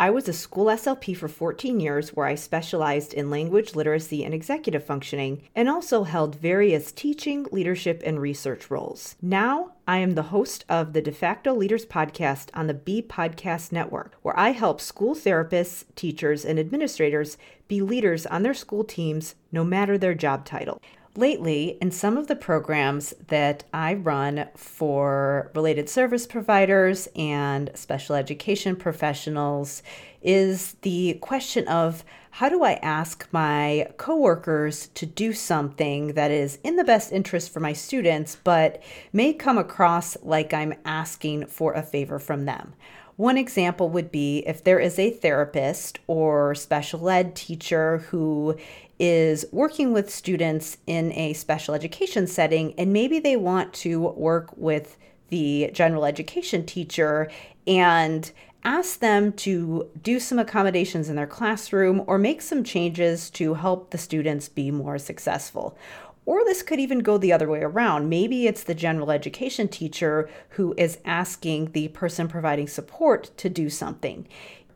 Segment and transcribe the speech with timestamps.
[0.00, 4.32] I was a school SLP for 14 years where I specialized in language literacy and
[4.32, 9.16] executive functioning and also held various teaching, leadership, and research roles.
[9.20, 13.72] Now, I am the host of the De facto Leaders podcast on the B Podcast
[13.72, 17.36] Network, where I help school therapists, teachers, and administrators
[17.68, 20.80] be leaders on their school teams no matter their job title.
[21.16, 28.14] Lately, in some of the programs that I run for related service providers and special
[28.14, 29.82] education professionals,
[30.22, 36.60] is the question of how do I ask my coworkers to do something that is
[36.62, 38.80] in the best interest for my students, but
[39.12, 42.74] may come across like I'm asking for a favor from them?
[43.16, 48.56] One example would be if there is a therapist or special ed teacher who
[48.98, 54.56] is working with students in a special education setting, and maybe they want to work
[54.56, 57.30] with the general education teacher
[57.66, 63.54] and ask them to do some accommodations in their classroom or make some changes to
[63.54, 65.76] help the students be more successful.
[66.30, 68.08] Or this could even go the other way around.
[68.08, 73.68] Maybe it's the general education teacher who is asking the person providing support to do
[73.68, 74.28] something.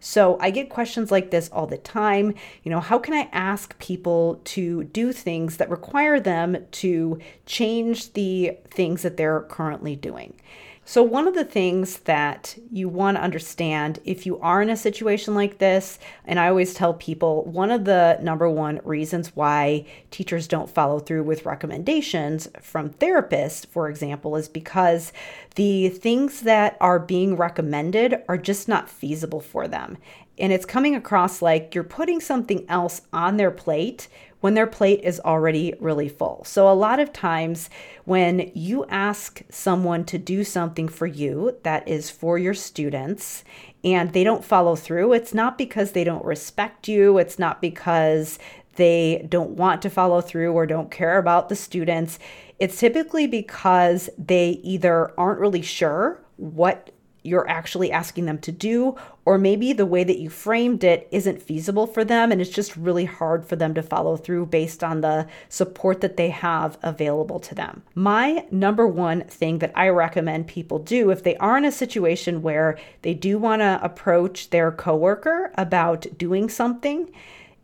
[0.00, 2.34] So I get questions like this all the time.
[2.62, 8.14] You know, how can I ask people to do things that require them to change
[8.14, 10.40] the things that they're currently doing?
[10.84, 14.76] So, one of the things that you want to understand if you are in a
[14.76, 19.86] situation like this, and I always tell people one of the number one reasons why
[20.10, 25.12] teachers don't follow through with recommendations from therapists, for example, is because
[25.54, 29.98] the things that are being recommended are just not feasible for them.
[30.36, 34.08] And it's coming across like you're putting something else on their plate
[34.42, 36.42] when their plate is already really full.
[36.44, 37.70] So, a lot of times
[38.04, 43.44] when you ask someone to do something for you that is for your students
[43.84, 48.38] and they don't follow through, it's not because they don't respect you, it's not because
[48.74, 52.18] they don't want to follow through or don't care about the students.
[52.58, 56.90] It's typically because they either aren't really sure what
[57.22, 61.42] you're actually asking them to do, or maybe the way that you framed it isn't
[61.42, 65.00] feasible for them and it's just really hard for them to follow through based on
[65.00, 67.82] the support that they have available to them.
[67.94, 72.42] My number one thing that I recommend people do if they are in a situation
[72.42, 77.10] where they do want to approach their coworker about doing something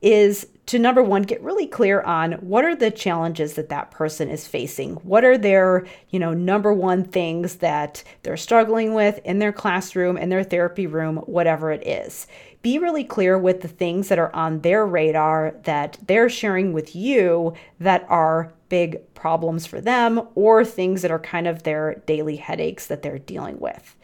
[0.00, 4.28] is to number one get really clear on what are the challenges that that person
[4.28, 4.96] is facing.
[4.96, 10.18] What are their you know number one things that they're struggling with in their classroom
[10.18, 12.26] in their therapy room whatever it is.
[12.60, 16.94] Be really clear with the things that are on their radar that they're sharing with
[16.94, 22.36] you that are big problems for them or things that are kind of their daily
[22.36, 23.96] headaches that they're dealing with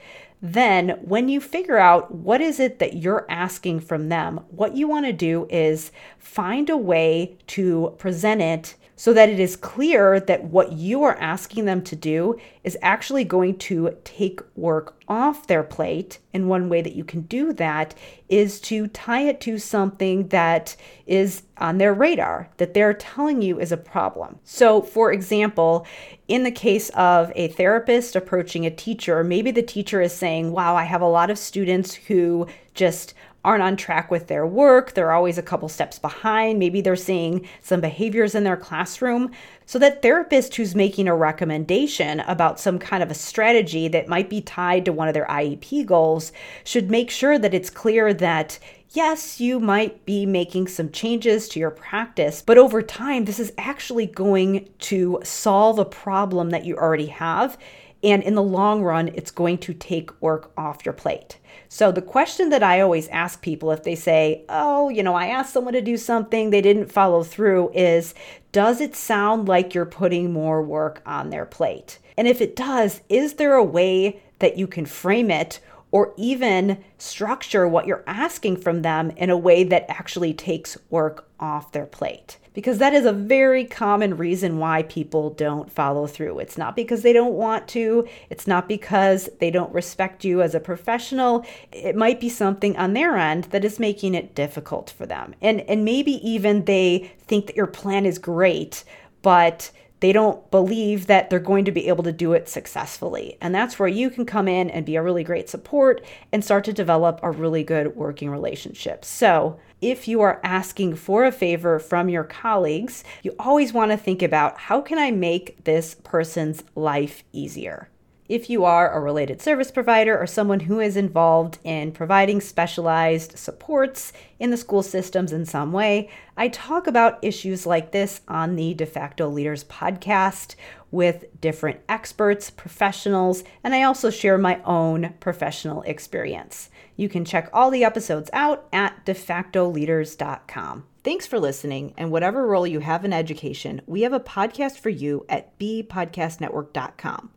[0.43, 4.87] then, when you figure out what is it that you're asking from them, what you
[4.87, 10.21] want to do is find a way to present it so that it is clear
[10.21, 15.47] that what you are asking them to do is actually going to take work off
[15.47, 16.19] their plate.
[16.33, 17.95] And one way that you can do that
[18.29, 23.61] is to tie it to something that is on their radar, that they're telling you
[23.61, 24.39] is a problem.
[24.45, 25.87] So, for example,
[26.29, 30.77] in the case of a therapist approaching a teacher, maybe the teacher is saying, Wow,
[30.77, 34.95] I have a lot of students who just aren't on track with their work.
[34.95, 36.59] They're always a couple steps behind.
[36.59, 39.31] Maybe they're seeing some behaviors in their classroom.
[39.67, 44.29] So, that therapist who's making a recommendation about some kind of a strategy that might
[44.29, 46.33] be tied to one of their IEP goals
[46.65, 48.59] should make sure that it's clear that
[48.95, 53.53] yes, you might be making some changes to your practice, but over time, this is
[53.59, 57.59] actually going to solve a problem that you already have.
[58.05, 61.39] And in the long run, it's going to take work off your plate.
[61.69, 65.29] So, the question that I always ask people if they say, Oh, you know, I
[65.29, 68.15] asked someone to do something, they didn't follow through, is
[68.53, 71.99] Does it sound like you're putting more work on their plate?
[72.17, 75.59] And if it does, is there a way that you can frame it
[75.95, 81.29] or even structure what you're asking from them in a way that actually takes work
[81.39, 82.37] off their plate.
[82.53, 86.41] Because that is a very common reason why people don't follow through.
[86.41, 90.53] It's not because they don't want to, it's not because they don't respect you as
[90.53, 91.47] a professional.
[91.71, 95.37] It might be something on their end that is making it difficult for them.
[95.41, 98.83] And and maybe even they think that your plan is great,
[99.23, 99.71] but
[100.05, 103.39] they don't believe that they're going to be able to do it successfully.
[103.41, 106.65] And that's where you can come in and be a really great support and start
[106.65, 109.03] to develop a really good working relationship.
[109.03, 113.97] So, if you are asking for a favor from your colleagues, you always want to
[113.97, 117.89] think about how can I make this person's life easier?
[118.27, 123.37] If you are a related service provider or someone who is involved in providing specialized
[123.37, 128.57] supports in the school systems in some way, I talk about issues like this on
[128.57, 130.55] the De facto Leaders podcast
[130.91, 136.71] with different experts, professionals, and I also share my own professional experience.
[136.97, 140.85] You can check all the episodes out at defactoleaders.com.
[141.03, 144.89] Thanks for listening, and whatever role you have in education, we have a podcast for
[144.89, 147.31] you at bpodcastnetwork.com.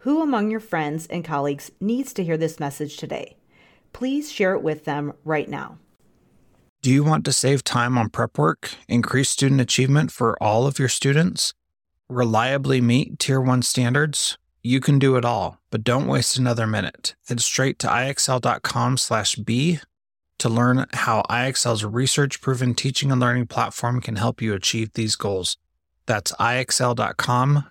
[0.00, 3.36] Who among your friends and colleagues needs to hear this message today?
[3.92, 5.76] Please share it with them right now.
[6.80, 10.78] Do you want to save time on prep work, increase student achievement for all of
[10.78, 11.52] your students,
[12.08, 14.38] reliably meet Tier 1 standards?
[14.62, 17.14] You can do it all, but don't waste another minute.
[17.28, 19.80] Head straight to ixl.com/b
[20.38, 25.58] to learn how IXL's research-proven teaching and learning platform can help you achieve these goals.
[26.06, 27.66] That's ixl.com/be.